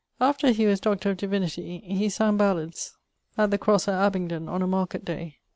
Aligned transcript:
After 0.19 0.49
he 0.49 0.65
was 0.65 0.79
D. 0.79 0.89
of 0.89 1.17
Divinity, 1.17 1.83
he 1.85 2.09
sang 2.09 2.35
ballads 2.35 2.97
at 3.37 3.51
the 3.51 3.59
Crosse 3.59 3.87
at 3.87 3.93
Abingdon 4.03 4.49
on 4.49 4.63
a 4.63 4.67
market 4.67 5.05
day. 5.05 5.37